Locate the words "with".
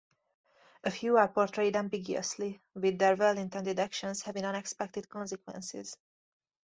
2.73-2.97